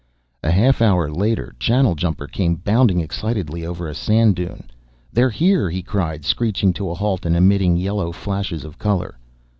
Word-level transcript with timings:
A 0.41 0.49
half 0.49 0.81
hour 0.81 1.11
later, 1.11 1.53
Channeljumper 1.59 2.25
came 2.31 2.55
bounding 2.55 3.01
excitedly 3.01 3.63
over 3.67 3.87
a 3.87 3.93
sand 3.93 4.35
dune. 4.35 4.63
"They're 5.13 5.29
here," 5.29 5.69
he 5.69 5.83
cried, 5.83 6.25
screeching 6.25 6.73
to 6.73 6.89
a 6.89 6.95
halt 6.95 7.23
and 7.23 7.35
emitting 7.35 7.77
yellow 7.77 8.11
flashes 8.11 8.63
of 8.65 8.79
color. 8.79 9.19